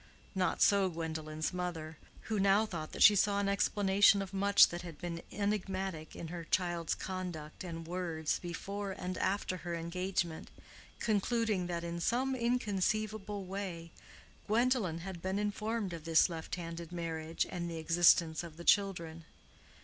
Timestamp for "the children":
18.57-19.25